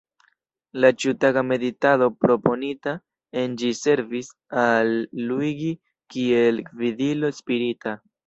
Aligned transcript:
La 0.83 0.89
ĉiutaga 1.01 1.41
meditado 1.49 2.07
proponita 2.25 2.93
en 3.43 3.53
ĝi 3.63 3.69
servis 3.81 4.31
al 4.63 4.91
Luigi 5.29 5.71
kiel 6.15 6.61
gvidilo 6.73 7.31
spirita. 7.43 7.95